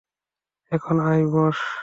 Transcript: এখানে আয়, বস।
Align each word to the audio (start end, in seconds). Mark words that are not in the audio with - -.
এখানে 0.71 1.01
আয়, 1.03 1.23
বস। 1.33 1.59